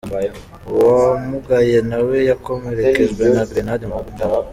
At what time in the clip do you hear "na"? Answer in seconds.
3.35-3.43